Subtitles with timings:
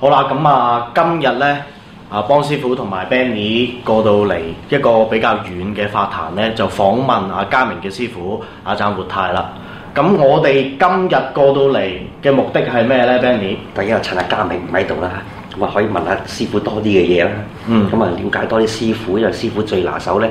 [0.00, 1.62] 好啦，咁啊，今日咧，
[2.10, 4.36] 啊邦師傅同埋 Benny 過到嚟
[4.68, 9.50] 一個比較遠嘅法壇咧，就訪問阿嘉明嘅師傅阿贊活泰啦。
[9.94, 11.88] 咁我哋今日過到嚟
[12.22, 13.56] 嘅目的係咩咧，Benny？
[13.74, 15.22] 第一，趁阿嘉明唔喺度啦，
[15.56, 17.30] 咁啊可以問下師傅多啲嘅嘢啦。
[17.68, 20.30] 嗯咁啊了解多啲師傅，因為師傅最拿手咧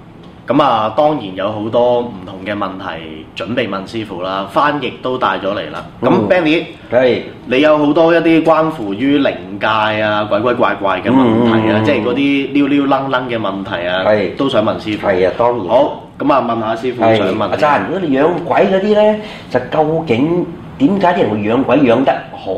[0.46, 5.84] 咁啊，當然有好多唔同嘅問題準備問師傅啦，翻譯都帶咗嚟啦。
[6.00, 15.08] 咁、嗯 Benny，係你有好多一啲關乎於靈界啊、鬼鬼怪怪嘅問題啊，嗯即係嗰啲溜溜楞楞嘅問題啊，係都想問師傅。
[15.08, 15.66] 係啊，當然。
[15.66, 20.46] 好，咁啊問下師傅想係問阿贊，如果你養鬼嗰啲咧，就究竟
[20.78, 22.52] 點解啲人會養鬼養得好，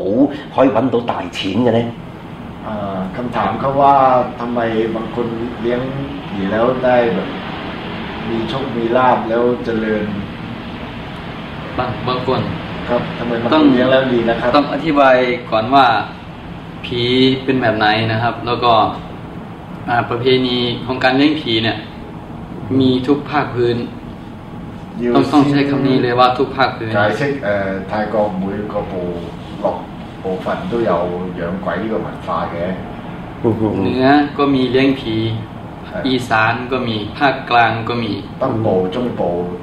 [0.55, 1.85] 可以揾到大錢嘅咧？
[2.67, 3.95] อ่าคำถามเขาว่า
[4.39, 4.59] ทำไม
[4.95, 5.27] บางคน
[5.61, 5.81] เลี้ยง
[6.29, 7.27] ผีแล้วได้แบบ
[8.30, 10.04] มีโชคมีลาบแล้วเจริญ
[11.78, 12.40] บางบางคน
[12.88, 15.16] ครับทำไมมันต้องเลี้ยงแล้วดีนะครับ ต้องอธิบาย
[15.50, 15.86] ก่อนว่า
[16.84, 17.02] ผี
[17.44, 18.72] เป็นแบบไหนนะครับ แล้วก็
[20.10, 21.78] ประเพณีของการเลี้ยงผีเนี่ย
[22.80, 23.76] มีทุกภาคพื้น
[25.14, 27.28] ต้องต้องใช้คำนี้เลยว่าทุกภาคพื้นใช่ใช่
[27.88, 29.02] ไทยกองมือกปู
[29.60, 29.78] หลอก
[30.22, 30.98] ปูฝันตัวเยา
[31.34, 32.56] เยิ้มไกวที่กับหมันฟ้าแก
[33.82, 34.06] เนือ
[34.38, 35.14] ก็มีเลี้ยงผี
[36.08, 38.12] อีสานก็มีภาคกลางก็มี
[38.42, 39.20] ตั้งโปจงโป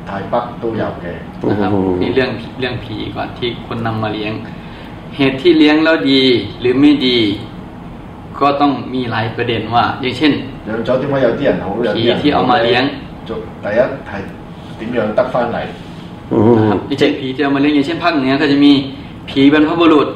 [0.08, 1.14] ไทยปักตัวยาวแก่
[1.50, 1.72] นะครับ
[2.02, 4.34] นี่เรื่องเรื่องผีก่อนที่คนนำมาเลี้ยง
[5.18, 6.22] เหตุที่เลี้ยงแล้วดี
[6.60, 7.18] หรือไม่ดี
[8.40, 10.34] ก็ต้องมีหลายประเด็นว่า อย่างเช่น
[11.96, 12.84] ผีที่เอามาเลี้ยง
[13.62, 14.22] แต่ยะไทย
[14.78, 15.60] ติมยอนตักฟ้าไหน
[16.88, 18.72] ไม่ใช่ผีที่เอามาเลี้ยงอย่างเช่นภาคเหนือก็จะมี
[19.30, 20.08] ผีบรรพบุรุษ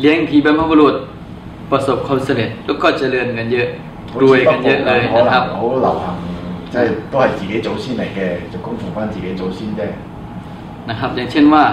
[0.00, 0.94] เลี้ยงผีบรรพบุรุษ
[1.70, 3.68] ประสบความสำเร็จแล้วก็เจริญกันเยอะ
[4.21, 6.05] รวยกันเยอะเลย 可能 นะครับ 好流行，
[6.73, 8.19] 即系都系自己祖先嚟嘅，
[8.51, 9.81] 就供奉翻自己祖先啫。
[10.89, 11.63] นะครับ อย่างเช่นว่า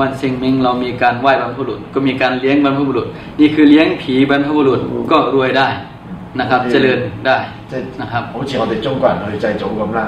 [0.00, 3.06] วันเซงเมงเรามีการไหว้บรรพบุรุษ ก็มีการเลี้ยงบรรพบุรุษ
[3.40, 4.80] นี่คือเลี้ยงผีบรรพบุรุษ
[5.12, 5.68] ก็รวยได้
[6.40, 7.38] นะครับ เจริญได้
[7.70, 10.00] 即系 นะครับ 好似我哋中国人去祭祖咁啦，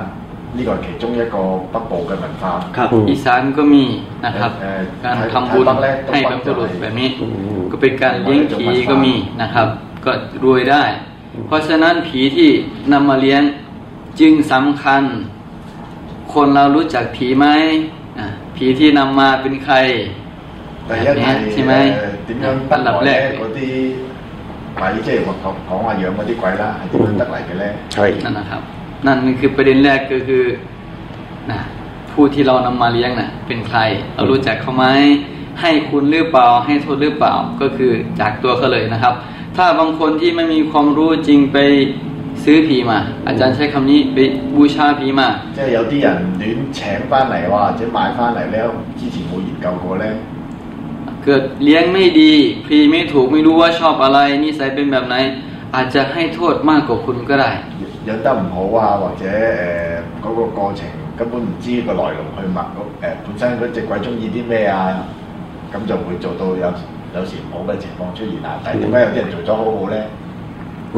[0.56, 1.36] 呢个系其中一个
[1.72, 2.42] 北部嘅文化。
[2.76, 3.84] ครับ อืม อีสานก็มี
[4.24, 7.26] นะครับ เอ่อ การทำบุญ ไทยแรกต้อง ให้ วั บร ด รพบุรุษ จะให้ แบบนี้ อื
[7.58, 9.68] ม ก็เป็นการเลี้ยงผีก็มีนะครับ
[10.04, 10.12] ก็
[10.44, 10.82] รวยได้
[11.47, 12.49] เพราะฉะนั้นผีที่
[12.91, 13.43] นำมาเลี้ยง
[14.19, 15.03] จึงสำคัญ
[16.33, 17.47] คนเรารู้จักผีไหม
[18.55, 19.75] ผีที่นำมาเป็นใคร
[20.87, 21.73] แบบนี้ใช่ไหม
[22.71, 23.19] อันดับแรก
[24.79, 28.61] หมายเจ้ของของอาเยอะมาที่ไกวละที่มันตั้งหลายไปแล้วใช่นั่นนะครับ
[29.05, 30.43] นั่นคือประเด็นแรกก็คือ
[31.51, 31.59] นะ
[32.11, 33.79] ผู้ที่เรานำมาเลี้ยงนะ่ะ เป็นใคร
[34.15, 34.85] เรารู้จักเขาไหม
[35.61, 39.13] ให้คุณหรือเปล่า ให้โทษหรือเปล่าก็คือจากตัวเขาเลยนะครับ
[39.56, 41.56] ถ้าบางคนที่ไม่มีความรู้จริงไป
[42.44, 44.18] ซื้อผีมา อาจารย์ใช้คำนี้ไป
[44.56, 46.08] บูชาผีมา 即系有啲人
[46.40, 46.42] 乱
[46.76, 46.78] 请
[47.10, 48.56] 翻嚟，或者买翻嚟咧，
[48.98, 50.04] 之前冇研究过咧，
[51.24, 52.32] เกิดเลี้ยงไม่ดี
[52.64, 55.14] พรีไม่ถูกไม่รู้ว่าชอบอะไรนิสัยเป็นแบบไหน
[55.74, 57.50] อาจจะให้โทษมากกว่าคุณก็ได้
[58.08, 59.24] 养得唔好啊，或者
[60.22, 60.80] 诶嗰、个过程
[61.18, 64.76] 根本唔知个来龙去脉，嗰、诶、本身嗰只鬼中意啲咩啊，
[65.72, 66.66] 咁就会做到有
[67.14, 68.48] 有时唔好嘅情况出现啊。
[68.64, 69.96] 但系点解有啲人做咗好好咧？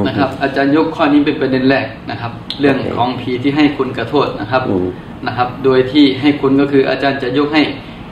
[0.06, 4.86] นะครับอาจารย์ยกข้อนี้เป็นประเด็นแรกนะครับ เรื่องของผีที่ให้คุณกระโทษนะครับ อืม
[5.26, 7.62] นะครับ โดยที่ให้คุณก็คืออาจารย์จะยกให้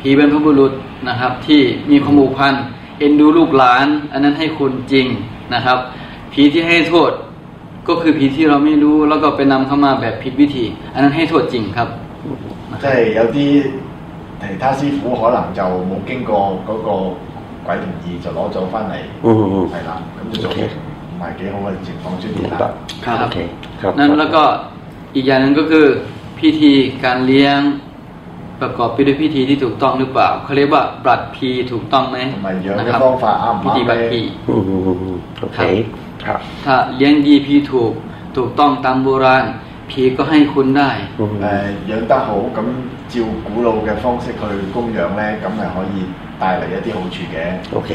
[0.00, 0.72] ผีเป็นพระบุรุษ
[1.08, 2.54] นะครับ ที่มีความผูกพัน
[2.98, 5.06] เอ็นดูลูกหลาน อันนั้นให้คุณจริง
[5.54, 5.78] นะครับ
[6.32, 7.10] ผีที่ให้โทษ
[7.88, 10.64] ก็คือผีที่เราไม่รู้แล้วก็ไปนำเข้ามาแบบผิดวิธี
[10.94, 11.88] อันนั้นให้โทษจริงครับ
[12.82, 13.36] 即系有啲
[14.42, 16.30] 其他师傅可能就冇经过
[16.68, 16.88] 嗰个
[17.66, 18.94] 鬼同意就攞咗翻嚟，
[19.24, 20.50] 嗯嗯嗯系啦，咁就做
[21.14, 22.66] 唔系几好嘅情况出现 明白 啦。
[23.04, 23.38] ครับ โอเค
[23.80, 24.42] ครับ นั้นแล้วก็
[25.14, 25.86] อีกอย่างหนึงก็คือ
[26.38, 26.72] พิธี
[27.04, 27.58] การเลี้ยง
[28.60, 34.24] ประกอบไปด้วยพิธีที่ถูกต้องหรือเปล่าเขาเรียกว่าปรัดพีถูกต้องไหม 同埋养 นะ 嘅 ครับ 方法啱唔 พิธีปรัด 啱 พี 咧？
[34.48, 35.58] อืมอืมอืมอืมโอเค
[36.24, 37.92] ครับ ถ้าเลี้ยงดีพีถูก
[38.36, 39.44] ถูกต้องตามโบราณ
[39.90, 40.90] ผีก็ให้คุณได้
[41.20, 41.32] อืม
[41.88, 42.58] 诶、养得好，咁
[43.12, 43.14] 照
[43.46, 44.42] 古老嘅方式去
[44.74, 45.96] 供养咧，咁系可以
[46.40, 47.36] 帶嚟一啲好處嘅。
[47.72, 47.90] โอเค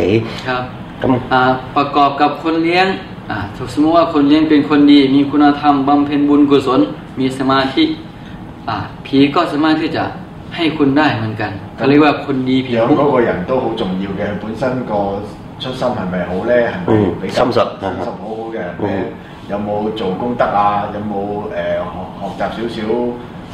[0.48, 0.64] ครับ
[1.02, 1.42] 咁 อ่า
[1.76, 2.88] ประกอบกับคนเลี้ยง
[3.32, 3.38] อ่า
[3.74, 6.80] สมมติว่าคนเลี้ยงเป็นคนดี มีคุณธรรมบำเพ็ญบุญกุศล
[7.20, 7.84] มีสมาธิ
[8.70, 10.04] อ่าผีก็สามารถที่จะ
[10.56, 14.94] ให้คุณได้เหมือนกันเขาเรียกว่าคนดีผี 養 คุ้ม 嗰個人都好重要嘅，本身個
[15.62, 16.54] 出心係咪好咧？
[16.74, 18.92] 係咪嗯比較心術心術好好嘅人嗯咧？
[19.52, 19.70] 有冇
[20.00, 20.88] 做功德啊？
[20.96, 21.14] 有冇
[21.52, 21.56] 誒、
[21.94, 22.78] 學學習少少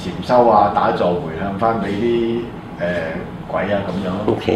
[0.01, 0.71] 禪修啊？
[0.77, 2.05] 打坐回向翻俾啲
[2.79, 2.83] 誒
[3.55, 4.37] 鬼啊咁样 โอ 咯。
[4.41, 4.47] เค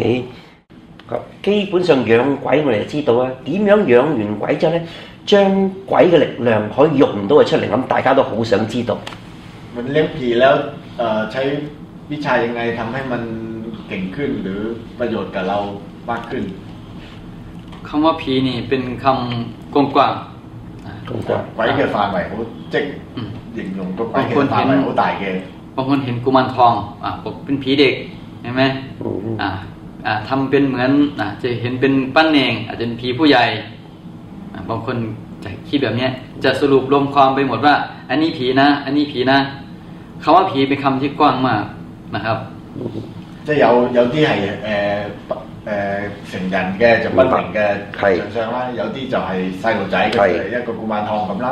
[1.10, 2.12] ครับ基本上养
[2.44, 4.82] 鬼我哋就知道啊，点样养完鬼之后咧，
[5.30, 8.90] 将鬼嘅力量可以用到佢出嚟，咁大家都好想知道。
[9.74, 10.52] มันเลี้ยงผีแล้ว
[10.98, 11.42] เอ่อใช้
[12.10, 13.22] วิชายังไงทำให้มัน
[13.88, 14.60] เก่งขึ้น หรือ
[14.98, 15.58] ประโยชน์กับเรา
[16.10, 16.44] มากขึ้น
[17.88, 22.32] คำว่าผีนี่เป็นคำกว้างๆอ่า 咁啩鬼嘅范围好
[22.72, 22.80] 即系
[23.16, 23.18] 嗯
[23.56, 25.24] 形容个鬼嘅范围好大嘅。
[25.76, 26.72] บางคนเห็นกุมารทอง
[27.02, 27.94] อ่าบอกเป็นผีเด็ก
[28.42, 28.62] เห็นไหม
[29.02, 29.50] อืม อ่า
[30.06, 30.90] อ่าทำเป็นเหมือน
[31.20, 33.44] อ่าจะเห็นเป็นปั้นเองอาจจะเป็นผีผู้ใหญ่
[34.52, 34.96] อ่าบางคน
[35.44, 36.10] จะคิดแบบเนี้ย
[36.44, 37.74] จะสรุปรวมความไปหมดว่า
[38.10, 39.38] อันนี้ผีนะ อันนี้ผีนะ
[40.22, 41.62] คำว่าผีเป็นคำที่กว้างมาก
[42.14, 42.38] นะครับ
[43.46, 43.66] 即系有
[43.96, 45.26] 有啲系诶
[45.66, 45.70] 诶
[46.30, 47.58] 成人嘅就不明嘅
[48.00, 49.30] 系象相啦，有啲就系
[49.62, 51.46] 细路仔嘅系一个古曼汤咁啦。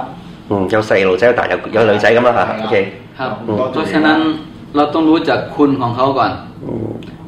[0.50, 2.42] 嗯，有细路仔，但有有女仔咁啦吓。
[2.42, 2.74] 系啦 OK，
[3.18, 4.34] ครับ อืม
[4.70, 6.32] เพราะฉะนั้นเราต้องรู้จักคุณของเขาก่อน
[6.64, 6.68] 嗯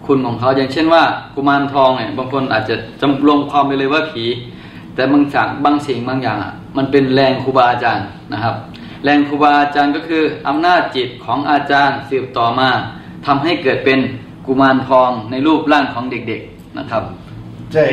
[0.06, 1.02] คุณของเขาอย่างเช่นว่า
[1.34, 4.24] กุมารทองเนี่ยบางคนอาจจะจำรวมความไปเลยว่าผี
[4.94, 8.54] แต่บางจากบางสิ่งบางอย่างอ่ะมันเป็นแรงครูบาอาจารย์นะครับ
[9.04, 12.68] แรงครูบาอาจารย์ก็คืออำนาจจิตของอาจารย์สืบต่อมา
[13.26, 13.98] ทำให้เกิดเป็น
[14.46, 17.02] กุมารทองในรูปร่างของเด็กๆนะครับ
[17.74, 17.90] 即系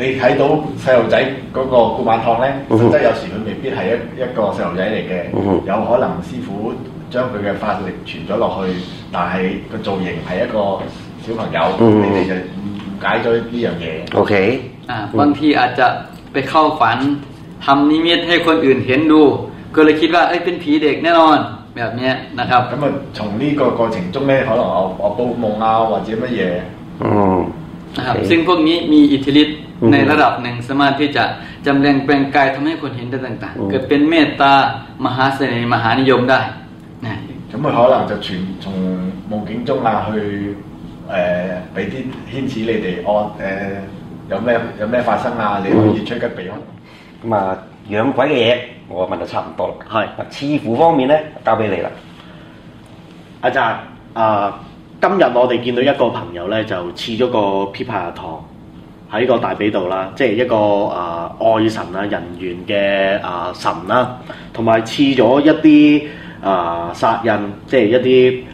[0.00, 0.42] 你睇到
[0.82, 1.16] 细路仔
[1.56, 3.92] 嗰个古曼汤咧，嗯实质有时佢未必系一
[4.22, 6.72] 一个细路仔嚟嘅，嗯有可能师傅
[7.12, 8.72] 将佢嘅法力传咗落去，
[9.14, 9.34] 但系
[9.70, 10.56] 个造型系一个
[11.24, 12.38] 小朋友，嗯你哋就误
[13.02, 13.86] 解咗呢样嘢。
[14.20, 14.32] OK，
[14.90, 15.86] อ่าบางทีอาจจะ
[16.32, 16.98] ไปเข้าฝัน
[17.64, 19.22] ทำนิมิตให้คนอื่นเห็นดู
[19.74, 21.38] ก็เลยคิดว่าเอ้ยเป็นผีเด็กแน่นอน
[21.76, 22.86] แบบเนี้ยนะครับ 咁啊，
[23.16, 26.40] 从呢个过程中咧，可能我我报梦啊，或者乜嘢。
[27.04, 27.06] 嗯
[27.96, 31.24] นะครับ โอเค ซึ่งพวกนี้มีอิทธิฤทธิ์ อืม ในระดับหนึ่งสามารถที่จะ
[31.66, 34.52] จำแรงแปลงกายทำให้คนเห็นได้ต่าง อืม ๆ เกิดเป็นเมตตา
[35.04, 36.65] มหาเสน่ห์มหานิยมได้นะ
[37.52, 38.72] 咁佢可能就傳從
[39.30, 40.56] 夢境中啊，去
[41.10, 43.44] 誒俾啲牽使你哋，哦誒、
[44.30, 45.62] 有咩有咩發生啊？
[45.64, 46.56] 你可以趨吉避凶。
[47.24, 47.58] 咁啊，
[47.90, 48.58] 養鬼嘅嘢
[48.88, 49.74] 我問就差唔多啦。
[49.90, 51.90] 係啊，似乎方面咧，交俾你啦。
[53.42, 53.74] 阿澤
[54.14, 54.60] 啊，
[55.00, 57.38] 今日我哋見到一個朋友咧，就賜咗個
[57.72, 58.44] 枇杷葉糖
[59.12, 64.16] 喺個大髀度啦，即係一個啊愛神啊人緣嘅啊神啦，
[64.54, 66.04] 同埋賜咗一啲
[66.46, 67.30] 啊杀印，
[67.66, 68.08] 即系一啲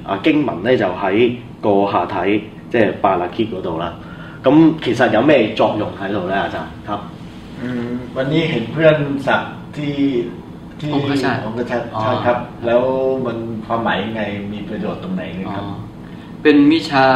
[0.08, 3.92] 啊经文咧，就喺个下体，即系巴勒 kit 嗰度啦。
[4.44, 6.34] 咁其实有咩作用喺度咧？
[6.34, 6.56] 阿泽
[6.88, 7.00] ครับ
[7.60, 9.42] อืมวันนี้เห็นเพื่อนสัก
[9.76, 9.94] ที่
[10.80, 12.82] ที่ องคชาต องคชาต อ๋อ ใช่ครับ แล้ว
[13.26, 15.64] มันความหมายยังไงมีประโยชน์ตรงไหนไหม อ๋อ ครับ
[16.42, 17.06] เป็นวิชา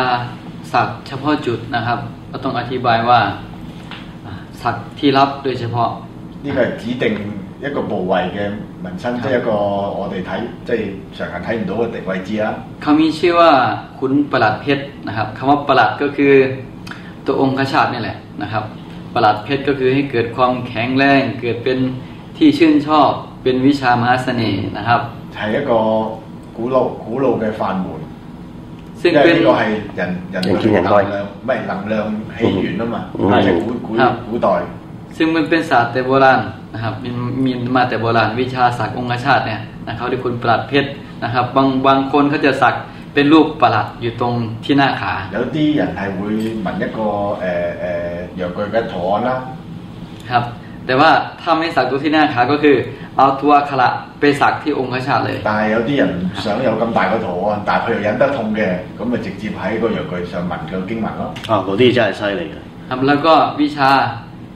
[0.73, 1.99] สักเฉพาะจุดนะครับ
[2.31, 3.21] ก็ต้องอธิบายว่า
[4.26, 5.90] อ่าสักที่รับโดยเฉพาะ
[6.45, 7.04] 呢个系指定
[7.64, 8.38] 一个部位嘅
[8.87, 9.50] 纹身，即系一个
[9.99, 10.31] 我哋睇
[10.66, 10.78] 即系
[11.16, 12.47] 常人睇唔到嘅地位置啦。
[12.83, 13.50] เขามีชื่อว่า
[13.99, 16.33] ขุนประหลัดเพชรนะครับคำว่าประหลัดก็คือ
[17.26, 18.64] ตัวองค์ชาตินี่แหละนะครับ
[19.14, 21.78] ประหลัดเพชรก็คือให้เกิดความแข็งแรง เกิดเป็น
[22.38, 23.11] ที่ชื่นชอบ
[23.42, 25.00] เป็นวิชามหาเสน่ห์นะครับ
[25.37, 25.73] 系一个
[26.57, 27.87] 古老古老嘅法门，
[29.00, 29.62] ซึ่ง 因 เป็ 为 น 呢个系
[29.99, 30.00] 人
[30.35, 31.95] 人人见人爱能量，唔系能量
[32.37, 34.49] 起源啊嘛，嗯系古古ครับ 古代。
[35.16, 36.40] ซึ่งมันเป็นศาสตร์แต่โบราณ
[36.76, 37.11] นะครับมี
[37.45, 40.90] มีมาแต่โบราณวิชาสักองคชาติเนี่ยนะครับที่คุณประหลัดเพชร
[41.25, 42.75] นะครับ บางบางคนเขาจะสัก
[43.14, 46.19] เป็นรูปประหลัดอยู่ตรงที่หน้าขา 有啲人系会
[46.64, 46.99] 纹一个
[47.42, 47.45] 诶
[48.38, 49.31] 诶阳具嘅图案啦，
[50.31, 50.45] ครับ
[50.87, 52.76] แต่ว่าถ้าไม่สักตรงที่หน้าขาก็คือ
[53.16, 53.88] เอาตัวอักขระ
[54.21, 58.61] ไปสักที่องคชาติเลย 但系有啲人唔想有咁大个图案，但系佢又忍得痛嘅，
[58.99, 61.23] 咁咪直接喺个阳具上纹个经文咯。
[61.50, 62.54] 啊，嗰啲真系犀利嘅。
[62.88, 63.90] ครับแล้วก็วิชา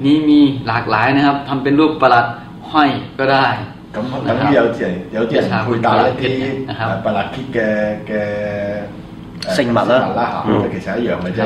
[0.04, 2.26] นี้มีหลากหลายนะครับทำเป็นรูปประหลัด
[2.72, 3.46] ห้อยก็ได้
[3.94, 3.98] 咁
[4.28, 4.86] 等于有啲人
[5.16, 6.24] 有啲人佩戴一啲
[6.68, 7.58] นะครับ 诶白勒结嘅
[8.10, 8.12] 嘅
[9.54, 11.40] 诶圣物啦啦吓，嗯其实一样嘅啫。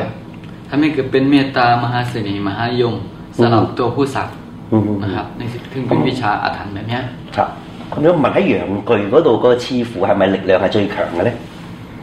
[0.68, 2.94] ทำให้เกิดเป็นเมตตามหาเสน่ห์มหายม
[3.36, 4.28] สำหรับตัวผู้สัก
[4.72, 5.40] อืม นะครับใน
[5.72, 7.02] ถึงเป็นวิชาอาถรรพ์แบบเนี้ย
[7.36, 7.48] ครับ
[7.92, 8.52] 咁样问喺阳
[8.88, 11.30] 具嗰度个刺符系咪力量系最强嘅咧？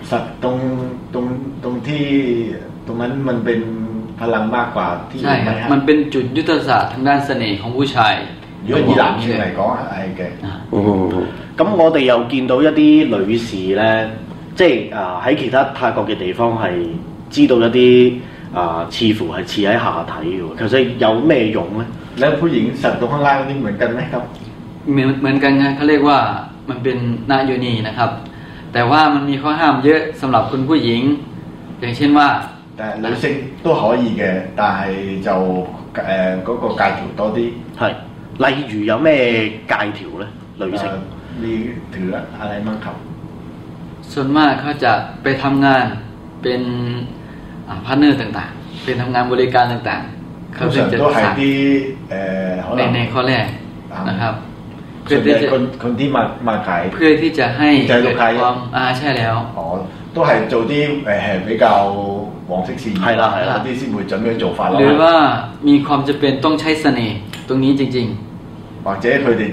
[0.09, 0.55] สัตว์ตรง
[1.13, 1.25] ตรง
[1.63, 2.05] ตรงที่
[2.87, 3.59] ตรงนั้นมันเป็น
[4.21, 8.15] พลังมากกว่าที่ ใช่ครับ ไหฮะ มันเป็นจุดยุทธศาสตร์ทางด้านเสน่ห์ของผู้ชาย
[8.67, 9.59] 如果以男性嚟讲
[9.91, 10.21] 系嘅。
[10.45, 10.77] อ่า 嗯，
[11.59, 12.81] 咁我哋又见到一啲
[13.13, 13.49] 女士
[13.79, 13.83] 呢，
[14.59, 16.63] 即系啊喺其他泰国嘅地方系
[17.33, 17.79] 知道一啲
[18.57, 18.59] 啊
[18.95, 21.83] 似乎系刺喺下体嘅喎，其实有咩用呢？
[22.19, 24.23] แล้วผู้หญิงสัตว์ตรงข้างล่างนี่เหมือนกันไหมครับ
[24.91, 26.19] เหมือนเหมือนกันนะเขาเรียกว่า
[26.69, 26.97] มันเป็น
[27.31, 28.11] นาโยนีนะครับ
[28.73, 31.01] แต่ว่ามันมีข้อห้ามเยอะสำหรับคุณผู้หญิง
[31.79, 32.27] อย่างเช่นว่า
[32.81, 33.25] แต่女性
[33.63, 34.23] 都可以嘅，
[34.59, 35.29] 但係就
[35.93, 37.39] 誒嗰、個戒條多啲。
[37.79, 37.81] 係
[38.43, 39.09] 例如有咩
[39.71, 40.25] 戒條呢？
[40.61, 40.89] 女性誒
[41.41, 41.53] มี
[41.93, 42.09] ถือ
[42.39, 42.95] อะไรบ้างครับ
[44.11, 44.91] ส่วนมากเขาจะ
[45.23, 45.85] ไปทำงาน
[46.41, 46.61] เป็น
[47.85, 51.43] พาร์เนอร์ต่างๆ เป็นทำงานบริการต่างๆ เขา 通 ถึง 常 จะ 都係 สั่ง 啲
[52.11, 53.45] 誒可 ใน 能 ในข้อแรก
[54.09, 54.33] นะครับ
[55.03, 59.35] เพื่ ส่ อ วนให ที่ ญ่ จะ คนคนที่มามาขาย เพื่อที่จะให้ ใจลู เกิ ก ด ค้า ความอ่าใช่แล้ว
[59.57, 59.61] 哦，
[60.15, 60.73] 都係做啲
[61.05, 61.65] 誒係比較
[62.49, 64.77] 黃色事業係啦係啦嗰啲先會準備做法咯。
[64.79, 65.13] หรือว่า
[65.67, 68.07] มีความจะเป็นต้องใช้เสน่ห์ตรงนี้จริง
[68.85, 69.43] 或者佢哋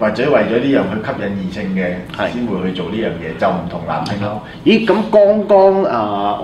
[0.00, 1.82] 或者為咗呢樣去吸引異性嘅，
[2.18, 4.42] 係先會去做呢樣嘢，就唔同男性咯。
[4.64, 5.16] 咦，咁剛
[5.52, 5.96] 剛啊，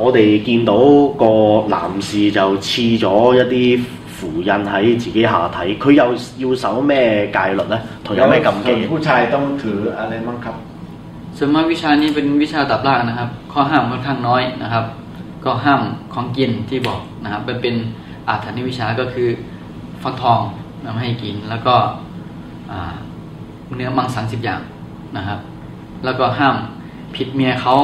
[0.02, 0.74] 我哋見到
[1.22, 6.04] 個男士就刺咗一啲符印喺自己下體，佢又
[6.50, 7.76] 要守咩戒律呢？
[8.04, 8.86] 同有咩禁忌？
[8.92, 10.56] ผู้ชายต้องถืออะไรบ้างครับ
[10.96, 14.84] ๆ ส่วนมากวิชานี้เป็นวิชาตับล่างนะครับ ข้อห้ามค่อนข้างน้อยนะครับ
[15.44, 15.82] ก็ห้าม
[16.14, 17.74] ของกินที่บอกนะครับมันเป็น
[18.28, 19.28] อาถรรพ์วิชาก็คือ
[20.02, 20.40] ฟักทอง
[20.84, 21.74] นำให้กิน แล้วก็
[22.70, 22.94] อ่า
[23.76, 24.60] เนื้อมังสังสิบอย่าง
[25.16, 25.38] นะครับ
[26.04, 26.56] แล้วก็ห้าม
[27.16, 27.74] ผิดเมียเขา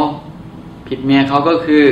[0.89, 1.85] ผิดเมียเขาก็คือ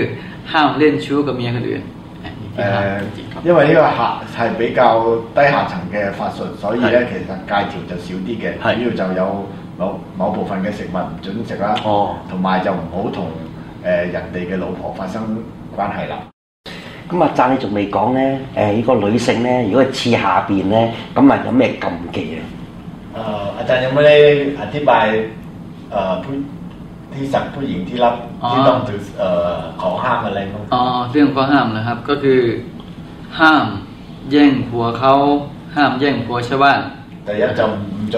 [0.52, 1.82] ห้ามเล่นชู้กับเมียคนอื่น
[2.24, 4.00] อันนี้ที่ 诶、ห้ามจริงๆครับ 因为呢个下
[4.36, 4.80] 系比较
[5.36, 9.22] 低下层嘅法术，所以咧其实戒条就少啲嘅，系主要就有
[9.80, 9.82] 某
[10.18, 13.18] 某部分嘅食物唔准食啦，哦同埋就唔好同
[13.84, 15.22] 誒人哋嘅老婆發生
[15.76, 16.16] 關係啦。
[17.10, 18.38] 咁阿贊你仲未講咧？
[18.56, 22.40] 誒、呢個女性咧，如果係刺下邊咧，咁啊有咩禁忌啊？
[23.14, 23.18] 誒、
[23.58, 24.16] อาจารย์ยังไม่ได้
[24.60, 25.06] อธิบาย
[25.92, 26.34] เอ่อผู้
[27.14, 28.14] ที่สักผู้หญิงที่รับ
[28.44, 32.40] อ๋อ ที่ต้องถือเอ่อของห้ามอะไรบ้าง อ๋อเรื่องข้อห้ามนะครับก็คือ
[33.40, 33.66] ห้าม
[34.30, 35.14] แย่งผัวเขา
[35.76, 36.80] ห้ามแย่งผัวชาวบ้าน
[37.26, 37.76] 第一就唔
[38.12, 38.14] 準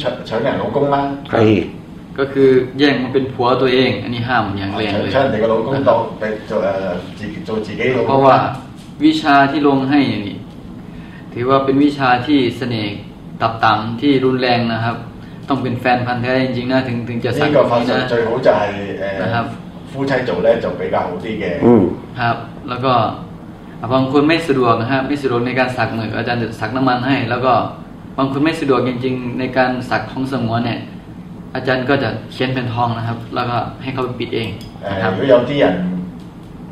[0.00, 0.96] 搶搶人老公啦，
[1.32, 1.36] 係
[2.18, 6.68] ก็คือแย่งมาเป็นผัวตัวเอง อันนี้ห้ามอย่างแรง 抢 เลย 抢人哋嘅老公当俾做诶
[7.18, 8.44] 自己做自己老 เพ 公 ราะว่า 啦。
[9.04, 10.36] วิชาที่ลงให้นี่
[11.34, 12.96] ถือว่าเป็นวิชาที่เสน่ห์
[13.42, 14.96] ตับต่ำที่รุนแรงนะครับ
[15.48, 18.62] ต้องเป็นแฟนพันธ์แท้จริงๆนะถึงถึงจะสัก 呢个法 นี้ 术 นะ 最好就系、
[19.22, 19.46] นะครับ
[19.90, 21.44] 诶、夫妻做咧就比较好啲嘅。
[21.64, 21.82] อืม
[22.20, 22.36] ครับ
[22.68, 22.92] แล้วก็
[23.92, 27.52] บางคนไม่สะดวกนะฮะไม่สะดวกในการสักมืออาจารย์จะสักน้ำมันให้ แล้วก็
[28.18, 30.78] บางคนไม่สะดวกจริงๆ ในการสักทองสงวนเนี่ย
[31.54, 35.66] อาจารย์ก็จะเขียนเป็นทองนะครับ แล้วก็ให้เขาไปปิดเอง 诶、นะครับ 如果有啲人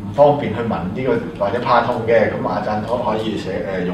[0.02, 1.10] 唔方便去纹呢、个
[1.40, 3.46] 或者怕痛嘅，咁阿赞可可以写
[3.82, 3.92] 诶、用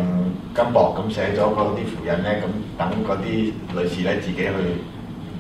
[0.57, 2.45] 金箔咁写咗嗰啲符印咧，咁
[2.81, 3.27] 等嗰啲
[3.77, 4.53] 女士咧自己去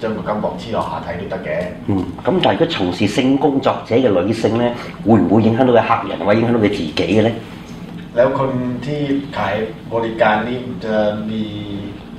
[0.00, 1.48] 将个金箔黐落下体都得嘅。
[1.88, 1.92] 嗯，
[2.24, 4.72] 咁但系如果从事性工作者嘅女性咧，
[5.06, 7.32] 会唔会影响到佢客人或者影响到佢自己嘅咧？
[8.16, 8.50] แล้วคน
[8.86, 9.00] ที่
[9.36, 9.54] ขาย
[9.94, 10.94] บริการนี่จะ
[11.30, 11.42] มี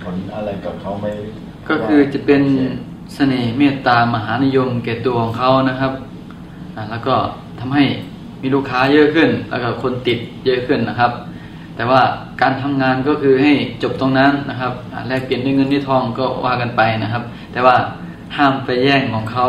[0.03, 1.05] ผลอะไรกับเขาไหม
[1.69, 2.41] ก็คือจะเป็น
[3.15, 5.91] เสน่ห์เมตตามหานิยมแก่ตัวของเขานะครับ
[6.75, 7.15] อ่าแล้วก็
[7.59, 7.83] ทำให้
[8.41, 11.11] มีลูกค้าเยอะขึ้น แล้วก็คนติดเยอะขึ้นนะครับ
[11.75, 12.01] แต่ว่า
[12.41, 13.51] การทำงานก็คือให้
[13.83, 17.75] จบตรงนั้นนะครับอ่าแลกเปลี่ยนด้วยเงินด้วยทองก็ว่ากันไปนะครับ แต่ว่า
[18.37, 19.45] ห้ามไปแย่งของเขา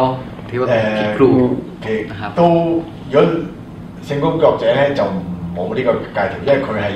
[0.51, 1.31] ถือว่าเป็นผิดครู
[1.85, 2.43] 其实 นะครับ 都
[3.13, 3.23] 如果
[4.07, 5.01] 性工作者咧就
[5.57, 6.87] 冇呢个戒条，因为佢系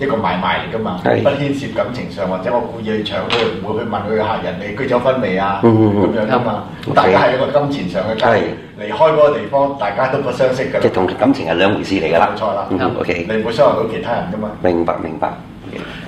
[0.00, 8.42] 一個買賣嚟噶嘛，係不牽涉感情上或者我故意去搶佢，唔會去問佢嘅客人你居咗分未啊嗯嗯嗯咁樣噶嘛，係大家係一個金錢上嘅交易係，
[8.80, 12.30] 離開嗰個地方大家都不相識㗎啦，即係同感情係兩回事嚟㗎啦。
[12.36, 14.50] 冇錯啦，嗯，OK，你唔會傷害到其他人噶嘛。
[14.62, 15.32] 明白明白。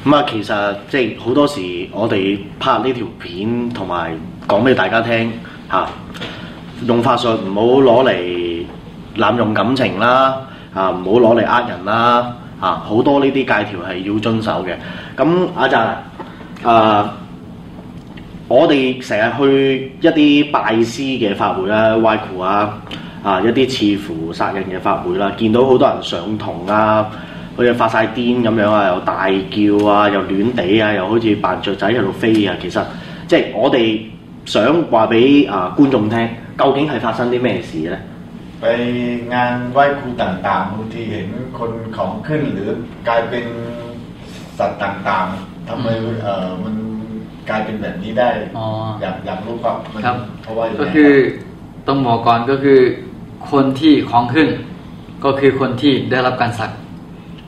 [0.05, 4.13] 咁啊，其實即係好多時我哋拍呢條片同埋
[4.47, 5.33] 講俾大家聽
[5.71, 5.87] 嚇、
[6.87, 8.65] 用法術唔好攞嚟
[9.17, 10.37] 濫用感情啦，
[10.75, 14.75] 啊唔好攞嚟呃人啦， 啊好多呢啲戒條係要遵守嘅。
[15.17, 17.15] 咁阿澤啊，
[18.49, 22.79] 我哋成日去一啲拜師嘅法會啦、歪庫啊，
[23.23, 27.07] 啊一啲刺符殺人嘅法會啦，見到好多人上堂啊，
[27.57, 32.55] 好似發晒癲咁樣啊，又大叫啊，又亂地啊，又好似扮雀仔喺度飛啊。
[32.61, 32.83] 其實
[33.27, 34.01] 即係我哋
[34.47, 36.29] 想話俾啊觀眾聽，
[36.59, 38.01] 究竟係發生啲咩事咧？
[38.66, 38.70] ไป
[39.34, 41.28] งานไหว้ครูต่างๆบางทีเห็น
[41.60, 42.70] คนของขึ้นหรือ
[43.08, 43.46] กลายเป็น
[44.60, 45.88] สัตว์ต่างๆทำไม
[46.24, 46.76] เออมัน
[47.50, 48.64] กลายเป็นแบบนี้ได้อ๋
[49.02, 49.72] อยากอยากรู้ว่
[50.06, 51.12] ครับ เพราะว่าอย่างก็คือ
[51.88, 52.80] ต้องบอกก่อนก็คือ
[53.52, 54.48] คนที่ของขึ้น
[55.26, 56.72] ก็คือคนที่ได้รับการสัก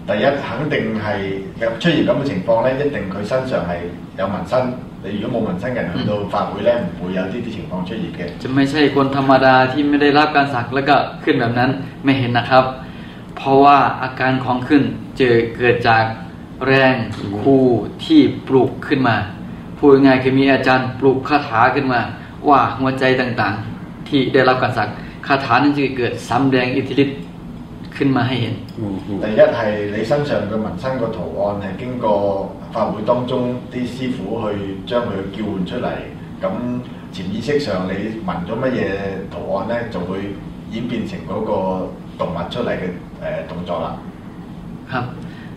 [0.05, 1.13] แต่ยักษ์ถังเต็งไห่
[1.59, 3.77] แบบช่วยอยู่กับมันเสียงฟองและยักษ์เต็งเคยสั้นเสียไห่
[4.15, 4.63] แล้วมันสั้น
[5.05, 11.69] แต่อีกโมมันสั้นกันโดฝ่าปุยแรมปุยยาดีดีของช่อยิบเจะไม่ใช่คนธรรมดาที่ไม่ได้รับการสักแล้วก็ขึ้นแบบนั้น
[12.03, 12.63] ไม่เห็นนะครับ
[13.35, 14.83] เพราะว่าอาการของขึ้น
[15.17, 16.03] เจอเกิดจาก
[16.67, 16.95] แรง
[17.41, 17.63] คู่
[18.05, 19.17] ที่ปลุกขึ้นมา
[19.77, 22.01] พูดง่ายคือมีอาจารย์ปลุกคาถาขึ้นมา
[22.49, 24.89] ว่าหัวใจต่างๆ ที่ได้รับการสัก
[25.27, 27.17] คาถานั้นจะเกิดสำแดงอิทธิฤทธิ์
[27.96, 28.54] ขึ้นมาให้เห็น
[29.22, 29.60] 第一系
[29.94, 32.06] 你身上嘅纹身个图案系经过
[32.72, 33.32] 法会当中
[33.72, 35.88] 啲师傅去将佢叫唤出嚟，
[36.42, 36.44] 咁
[37.14, 37.92] 潜意识上你
[38.26, 38.80] 纹咗乜嘢
[39.32, 40.10] 图案咧，就会
[40.70, 41.52] 演变成嗰个
[42.18, 42.84] 动物出嚟嘅
[43.46, 43.86] 诶动作啦。
[44.92, 45.04] ครับ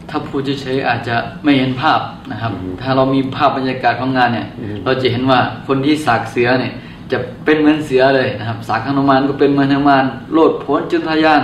[0.09, 1.99] ถ้าพูดเฉยๆอาจจะไม่เห็นภาพ
[2.31, 4.47] นะครับ ถ้าเรามีภาพบรรยากาศของงานเนี่ย
[4.85, 6.73] เราจะเห็นว่าคนที่สักเสือเนี่ย
[7.11, 11.41] จะเป็นเหมือนเสือเลยนะครับสักฮนุมานก็เป็นเหมือนฮนุมาน โลดโผนจุนทะยาน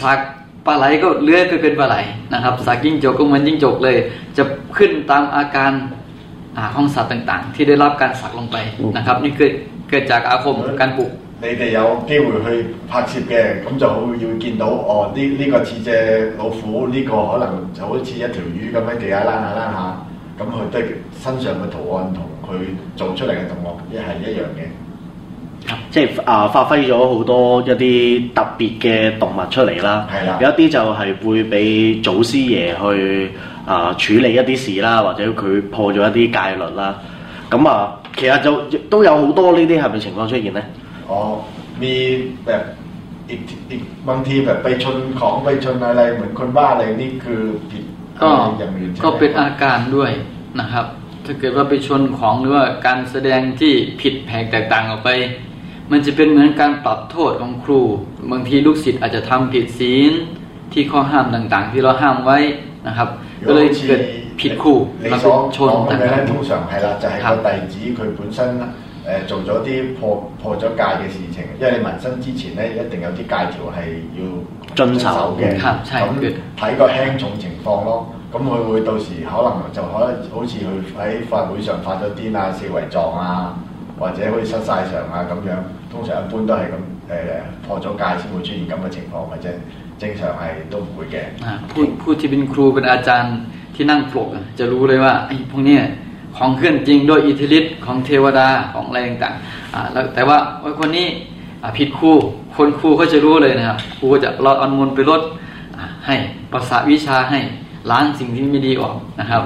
[0.00, 0.18] สัก
[0.66, 1.96] ปลาไหลก็เลื้อยไปเป็นปลาไหล
[2.32, 3.96] นะครับสักจิ้งจกก็เหมือนจิ้งจกเลย
[4.36, 4.44] จะ
[4.76, 5.72] ขึ้นตามอาการ
[6.56, 8.56] อ่าของสัตว์ต่างๆ ที่ได้รับการสักลงไป
[8.96, 9.52] นะครับ นี่เกิด
[9.88, 12.46] เกิดจากอาคมการปลูก 你哋有机会去
[12.88, 19.78] 拍摄嘅，咁就会要见到哦，呢呢、个似只老虎，呢、个可能就好似一条鱼咁样地下躝下躝下，
[20.38, 20.84] 咁佢都系
[21.22, 22.48] 身上嘅图案同佢
[22.96, 24.62] 做出嚟嘅动作一系一样嘅。
[25.90, 30.06] 即系啊，发挥咗好多一啲特别嘅动物出嚟啦。
[30.12, 33.30] 系啦有一啲就系会俾祖师爷去
[33.66, 36.94] 啊处理一啲事啦，或者佢破咗一啲戒律啦。
[37.50, 40.62] 咁啊，其实就都有好多呢啲系咪情况出现咧？
[41.08, 41.18] อ๋อ
[41.82, 41.94] มี
[42.46, 42.62] แบบ
[43.30, 43.40] อีก
[43.70, 47.84] อีกบางทีแบบไปชนของไปชนอะไรเหมือนคนบ้าอะไรนี่คือผิด
[48.20, 50.10] ก็ อะไรอย่างอื่นใช่ไหม ก็เป็นอาการด้วย
[50.60, 50.86] นะครับ
[51.24, 55.10] ถ้าเกิดว่าไปชนของหรือว่าการแสดงที่ผิดแผกแตกต่างออกไป
[55.92, 57.80] มันจะเป็นเหมือนการปรับโทษของครู
[58.32, 60.12] บางทีลูกศิษย์อาจจะทำผิดศีล
[60.72, 62.38] ที่ข้อห้ามต่างๆ ที่เราห้ามไว้
[62.86, 63.08] นะครับ
[63.46, 64.00] ก็เลยเกิด
[64.40, 68.62] ผิดครู 你 แล้ว 所 ก็ชน 讲嘅 ต่าง 咧，通常系啦，就系、ครับ 个弟子佢本身诶、
[69.08, 70.00] 呃做咗啲破
[70.40, 73.78] 破咗戒嘅事情，因为你纹身之前咧，一定有啲戒条系
[74.18, 74.20] 要
[74.78, 75.06] 遵守
[75.38, 75.42] 嘅。
[75.62, 77.90] ครับใช่ 咁 คือ 睇个轻重情况咯。
[78.32, 83.54] 咁佢会到时可能就可能好似佢喺法会上发咗癫啊、四围撞啊，
[83.98, 85.52] 或者好似失晒常啊咁样。
[85.90, 86.74] 通常一般都系咁
[87.10, 89.48] 诶破咗戒先会出现咁嘅情况嘅啫。
[89.98, 91.16] 正常系都唔会嘅。
[91.44, 93.34] อ่าผู้ผู้ที่เป็นครูเป็นอาจารย์
[93.74, 95.82] ที่นั่งปลกอะจะรู้เลยว่าไอ้พวกเนี้ย
[96.36, 101.06] ของเคลื่อนจริงด้วยอิทธิฤทธิ์ของเทวดาของอะไรต่างๆอ่าแล้วแต่ว่าโอ้ยคนนี้
[101.62, 102.12] อ่าผิดครู
[102.56, 105.22] คนครูก็จะรู้เลยนะครับครูก็จะเราเอันมนต์ไปลด
[105.76, 106.14] อ่าให้
[106.52, 107.38] ประสาวิชาให้
[107.90, 109.42] ล้างสิ่งที่ไม่ดีออกนะครับ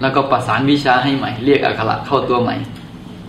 [0.00, 2.54] แล้วก็ประสานวิชาให้ใหม่ เรียกอักขระเข้าตัวใหม่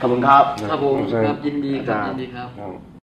[0.00, 2.95] ขอบคุณครับ ครับผมครับยินดีครับยินดีครับ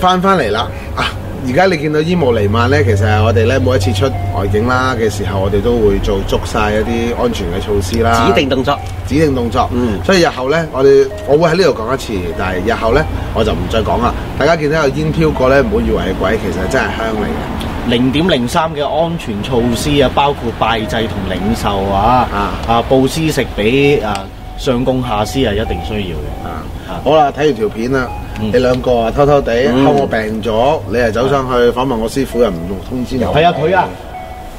[0.00, 1.10] 翻翻嚟啦啊！
[1.46, 4.04] 而家你見到煙霧彌漫咧，其實係我哋咧每一次出
[4.36, 8.26] 外景啦嘅時候，我哋都會做足晒一啲安全嘅措施啦。
[8.28, 8.78] 指定動作。
[9.06, 9.68] 指定動作。
[9.72, 13.04] 嗯所以日後咧，我哋我會喺呢度講一次，但係日後咧
[13.34, 14.14] 我就唔再講啦。
[14.38, 17.51] 大家見到有煙飄過咧，唔好以為係鬼，其實真係香嚟嘅。
[17.88, 24.24] 零點零三嘅安全措施啊，包括拜祭同領受啊，啊啊布施食俾啊
[24.58, 26.46] 上供下施係一定需要嘅。
[26.46, 28.08] 啊啊，好啦，睇完條片啦，
[28.40, 33.34] 嗯你兩個啊偷偷地嗯睺我病咗，你係走上去訪問我師傅，又唔用通知我。
[33.34, 33.88] 係啊，佢啊，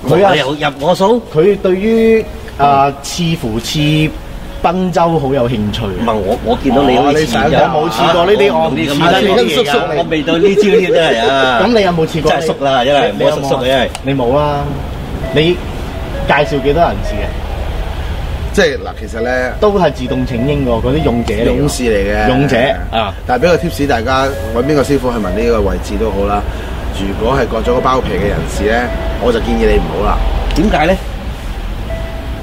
[0.08, 1.22] 佢啊你，又入我數？
[1.34, 2.26] 佢對於
[2.58, 3.80] 啊似乎似
[4.64, 5.86] 賓州好有興趣。
[5.86, 11.62] 唔係我，我見到你好似哦你上有我冇試過呢啲我唔呢咁試得呢啲嘢㗎我我未到呢招添真係啊！
[11.64, 12.32] 咁你有冇試過？
[12.32, 14.64] 真係熟啦，真係你有冇冇熟熟嘅，因為你冇啦。
[15.34, 15.42] 你
[16.28, 17.28] 介紹幾多人試嘅？
[18.52, 22.58] 即係嗱，其實咧都係自動請纓喎，嗰啲勇者嚟㗎勇士嚟嘅，勇者
[22.92, 23.14] 啊！
[23.26, 26.42] 但係俾個 tips 大家揾邊個師傅去問呢個位置都好啦。
[27.00, 28.82] 如果係割咗個包皮嘅人士咧，
[29.22, 30.18] 我就建議你唔好啦。
[30.56, 30.98] 點解咧？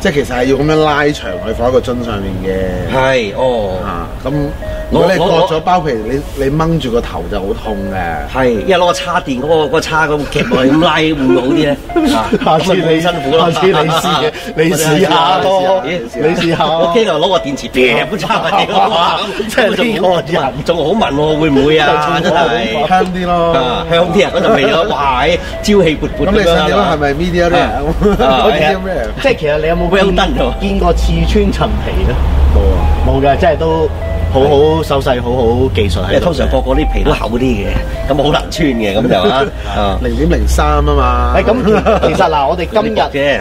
[0.01, 2.95] 即係其實係要咁樣拉長佢放喺個樽上面嘅。
[2.95, 8.33] 係哦，啊，咁如 果你我我割咗包皮，你你掹住個頭就好痛嘅。
[8.33, 11.77] 係，因為攞個叉電嗰個嗰個叉咁夾落去咁拉會唔會好啲咧？
[12.15, 13.51] 啊下次你咁咪冇辛苦咯。
[13.51, 22.21] 下次你試嘅你試下咯你試下你試下我驚就攞個電池劈咁叉埋你哇即係呢個人仲好聞喎，會唔會啊？
[22.23, 24.31] 真係香啲咯啊，香啲啊！
[24.37, 25.27] 嗰陣味咯，哇！
[25.63, 26.93] 朝氣勃勃咁你想點啊？
[26.95, 27.97] 係咪 media 啊 rare？
[28.03, 32.15] 其實 medium rare 即係其實你有冇 Well 見 done 喎見過刺穿陳皮咧？
[32.55, 32.79] 冇啊！
[33.07, 33.89] 冇嘅，即係都
[34.33, 36.09] 好好手勢，好好技術喺度嘅。
[36.09, 37.67] 因為通常個個啲皮都厚啲嘅，
[38.09, 39.45] 咁好難穿嘅，咁就啊
[39.77, 39.99] 啊。
[40.03, 41.35] 零點零三啊嘛。
[41.37, 43.41] 誒咁其其實嗱，我哋今日啫，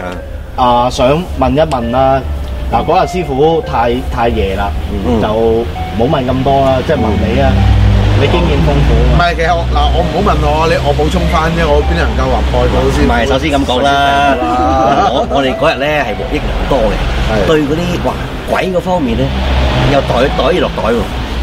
[0.55, 2.21] 啊想問一問啦。
[2.71, 4.71] 嗱嗰日師傅太太夜啦，
[5.05, 5.27] 嗯就
[5.99, 7.51] 冇問咁多啦，即係問你啊，
[8.19, 9.13] 你經驗豐富啊嘛。
[9.13, 13.05] 唔係，其實我嗱，我唔好問我，你我補充翻啫，我邊能夠話蓋到先？
[13.05, 14.35] 唔係，首先咁講啦，
[15.13, 16.95] 我我哋嗰日咧係獲益良多嘅，
[17.29, 18.13] 係對嗰啲哇
[18.49, 19.25] 鬼嗰方面咧，
[19.93, 20.95] 又袋袋落袋喎。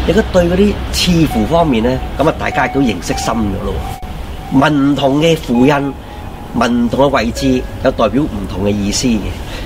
[0.05, 3.73] 你覺得對嗰啲刺符方面咧，咁啊大家亦都認識深咗咯
[4.53, 4.69] 喎。
[4.69, 5.73] 唔同嘅符印，
[6.59, 9.19] 唔同嘅位置，有代表唔同嘅意思嘅。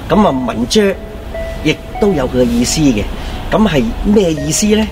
[0.10, 0.86] 咁啊文章
[1.64, 3.04] 亦都有佢嘅意思嘅。
[3.52, 4.88] 咁係咩意思咧？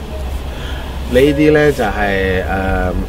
[1.11, 2.43] 呢啲咧就係、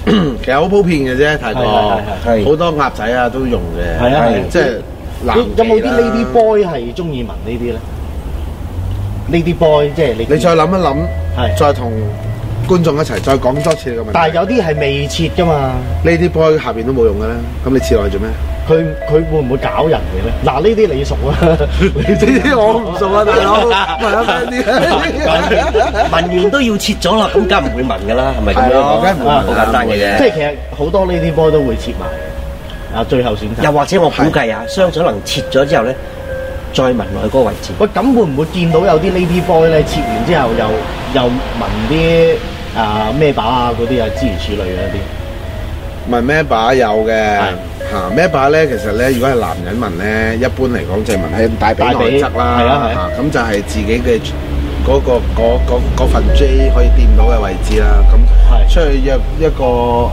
[0.07, 4.77] 誒，其實好普遍嘅啫，泰國係係係好多鴨仔啊都用嘅，係啊係啊即係
[5.25, 7.77] 男有冇啲妓啦 lady boy 係中意聞呢啲咧
[9.31, 10.97] ？lady boy 即係你你再諗一諗，
[11.37, 11.93] 係再同
[12.69, 14.11] 觀眾一齊再講多次個問題。
[14.13, 15.73] 但係有啲係未切噶嘛，
[16.05, 18.29] 呢啲 boy 下邊都冇用嘅啦，咁你切落去做咩？
[18.69, 18.75] 佢
[19.09, 20.33] 佢會唔會搞人嘅咧？
[20.45, 23.63] 嗱，呢啲你熟啊，呢啲我唔熟啊，大佬，
[24.03, 26.11] 問下咩啲？
[26.11, 29.01] 聞完都要切咗啦，咁梗係唔會聞噶啦，係咪咁樣係啊講？
[29.03, 30.19] 梗係唔會聞好簡單嘅啫。
[30.19, 32.07] 即係其實好多 lady boy 都會切埋，
[33.01, 33.63] 啊，最後選擇。
[33.65, 35.95] 又或者我估計啊，相信可能切咗之後咧，
[36.73, 37.73] 再聞落去嗰個位置。
[37.79, 45.01] 喂，咁會唔會見到有啲 lady boy 咧切完之後又又聞啲啊咩把啊嗰啲啊諸如此類嘅一啲？
[46.13, 47.41] 問咩把有嘅係
[47.91, 48.67] 嚇咩把咧？
[48.69, 54.21] 其實咧，如果係男人聞咧，一般嚟講就係聞喺大髀內側啦，大髀係啊係啊嚇咁就係自己嘅
[54.87, 57.99] 嗰、個嗰嗰嗰份 J 可以掂到嘅位置啦。
[58.07, 59.65] 咁係 出去約一個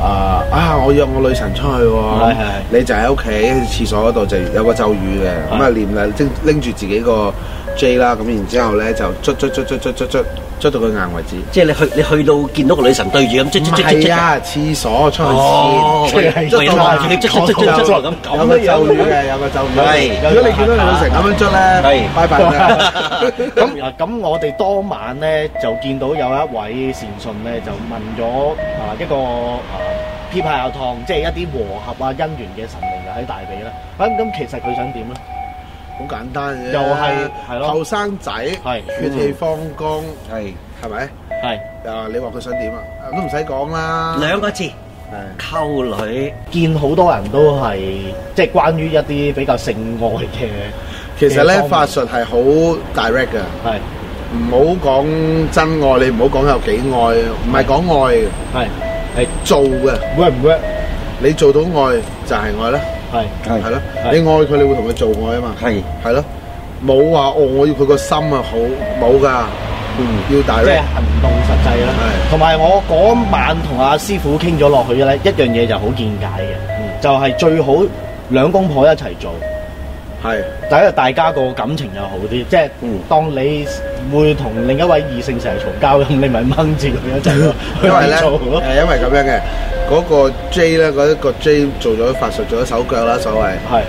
[0.02, 7.34] 啊啊，我約我女神出去喎，係係係你就喺屋企喺廁所嗰度就有個咒語嘅，咁啊念啦，拎拎住自己個
[7.78, 10.24] J 啦，咁然之後咧就捽捽捽捽捽捽捽
[10.62, 11.36] 捽到佢硬為止。
[11.52, 14.08] 即係你去你去到見到個女神對住咁，捽唔捽捽捽捽。
[14.08, 16.18] 係啊，廁所出去哦，先。
[16.54, 19.76] 我以為望住你捽捽捽捽捽咁有個咒語嘅，有個咒語。
[19.76, 22.52] 係如果你見到你女神咁樣捽咧，係拜拜啦。
[23.56, 29.82] 咁啊，咁我哋當晚咧就見到有一位善信咧就問咗啊一個啊
[30.32, 33.72] 撇派有燙，即係一啲和合啊姻緣嘅神靈就喺大髀啦。
[33.98, 35.14] 咁咁其實佢想點咧？
[35.98, 36.72] 好簡單嘅啫。
[36.72, 37.14] 又係
[37.50, 38.32] 係咯後生仔，
[38.64, 41.10] 係血氣方剛，係係咪？
[41.44, 42.80] 係啊，你話佢想點啊？
[43.12, 44.18] 都唔使講啦。
[44.20, 46.34] 兩個字，係溝女。
[46.52, 47.78] 見好多人都係
[48.36, 50.50] 即係關於一啲比較性愛嘅，
[51.20, 52.38] 其實咧嘅方面法術係好
[52.96, 53.78] direct 嘅，係
[54.34, 54.58] 唔好
[54.92, 55.06] 講
[55.52, 56.98] 真愛，你唔好講有幾愛，
[57.46, 58.68] 唔係講愛嘅，係
[59.18, 59.94] 係做嘅。
[60.18, 60.58] work 唔 work？
[61.20, 62.80] 你做到愛就係愛啦，
[63.14, 63.80] 係係咯。
[64.04, 65.56] 係你愛佢，你會同佢做愛啊嘛。
[65.62, 66.24] 係係咯，
[66.86, 68.58] 冇話哦，我要佢個心啊好，
[69.02, 69.46] 冇噶，
[70.00, 70.06] 嗯。
[70.30, 70.82] 要即係 direct。
[70.94, 77.76] 行動實際啦係，同埋我嗰晚同阿師傅傾咗落去咧，一樣嘢就好見解嘅，就係最好
[78.30, 79.32] 兩公婆一齊做，
[80.24, 83.66] 係第一大家個感情又好啲，即係嗯當你
[84.14, 88.62] 會同另一位異性成日嘈交咁，你咪掹住佢一陣咯，因為咧去做咯。
[88.62, 89.40] 誒，因為咁樣嘅
[89.90, 93.82] 嗰個 J 咧，嗰一個 J 做咗法術，做咗手腳啦，所謂係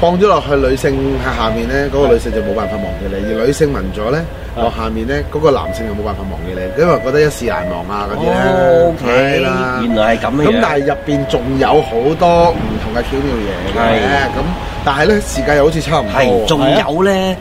[0.00, 0.92] 放咗落去女性
[1.24, 4.20] 喺下面咧，嗰個女性就冇辦法忘記你；而女性聞咗咧
[4.56, 8.32] 係落下面咧，嗰個男性就冇辦法忘記你，因為覺得一世難忘啊嗰啲咧。
[8.34, 14.42] 哦，OK，係啦原來係咁樣咁但係入邊仲有好多唔同嘅巧妙嘢嘅，係咁
[14.84, 16.46] 但係咧時間又好似差唔係，多。
[16.46, 17.36] 仲係啊有咧，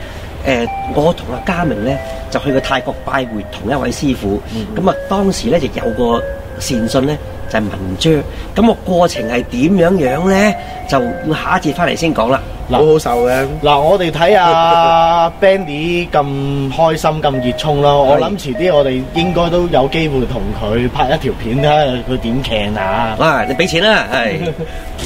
[0.47, 1.97] 誒、我同阿嘉明咧
[2.31, 4.39] 就去過泰國拜會同一位師傅，
[4.77, 6.23] 咁啊、當時咧就有個
[6.59, 7.17] 善信咧
[7.49, 8.13] 就係、文章，
[8.55, 10.55] 咁、個過程係點樣樣咧，
[10.89, 12.41] 就要下一節翻嚟先講啦。
[12.67, 13.45] 好好受嘅。
[13.61, 23.15] 嗱，我哋睇阿 Bandy 咁開心咁熱衷咯，我諗遲啲我哋應該都有機會同佢拍一條片睇下佢點騎啊！
[23.19, 23.43] 哇！
[23.47, 24.39] 你俾錢啦，係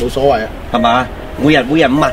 [0.01, 0.49] 冇所謂啊！
[0.71, 1.07] 係嘛？
[1.37, 2.11] 每日每日五萬。